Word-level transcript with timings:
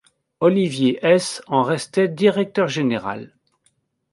Olivier 0.39 0.97
Hesse 1.05 1.43
en 1.45 1.61
restait 1.61 2.07
directeur 2.07 2.67
général. 2.67 3.35